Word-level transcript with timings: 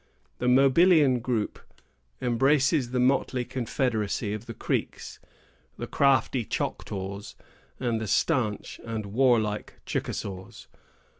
The 0.39 0.47
Mobilian 0.47 1.19
group 1.21 1.59
embraces 2.23 2.89
the 2.89 2.99
motley 2.99 3.45
confederacy 3.45 4.33
of 4.33 4.47
the 4.47 4.53
Creeks, 4.55 5.19
the 5.77 5.85
crafty 5.85 6.43
Choctaws, 6.43 7.35
and 7.79 8.01
the 8.01 8.07
stanch 8.07 8.81
and 8.83 9.05
warlike 9.05 9.75
Chickasaws. 9.85 10.65